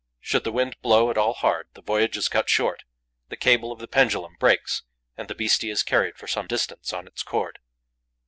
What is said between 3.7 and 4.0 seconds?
of the